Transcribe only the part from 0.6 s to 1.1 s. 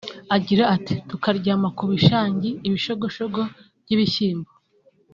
ati